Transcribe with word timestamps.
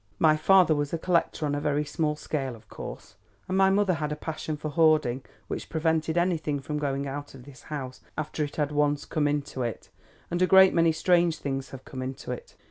"My 0.17 0.35
father 0.35 0.73
was 0.73 0.93
a 0.93 0.97
collector, 0.97 1.45
on 1.45 1.53
a 1.53 1.61
very 1.61 1.85
small 1.85 2.15
scale 2.15 2.55
of 2.55 2.67
course, 2.69 3.17
and 3.47 3.55
my 3.55 3.69
mother 3.69 3.93
had 3.93 4.11
a 4.11 4.15
passion 4.15 4.57
for 4.57 4.69
hoarding 4.69 5.21
which 5.47 5.69
prevented 5.69 6.17
anything 6.17 6.59
from 6.59 6.79
going 6.79 7.05
out 7.05 7.35
of 7.35 7.43
this 7.43 7.61
house 7.69 8.01
after 8.17 8.43
it 8.43 8.55
had 8.55 8.71
once 8.71 9.05
come 9.05 9.27
into 9.27 9.61
it, 9.61 9.89
and 10.31 10.41
a 10.41 10.47
great 10.47 10.73
many 10.73 10.91
strange 10.91 11.37
things 11.37 11.69
have 11.69 11.85
come 11.85 12.01
into 12.01 12.31
it. 12.31 12.55